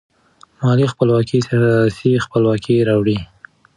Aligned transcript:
مالي 0.61 0.85
خپلواکي 0.93 1.37
سیاسي 1.47 2.11
خپلواکي 2.25 2.75
راوړي. 2.89 3.19